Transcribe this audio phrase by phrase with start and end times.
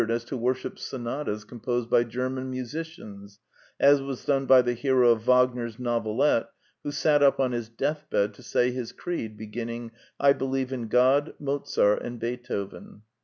[0.01, 3.39] The Two Pioneers, 1 1 as to worship sonatas composed by German musicians,
[3.79, 6.49] as was done by the hero of Wagner's novelette,
[6.83, 10.87] who sat up on his deathbed to say his creed, beginning, '^ I believe in
[10.87, 13.03] God, Mozart, and Beethoven."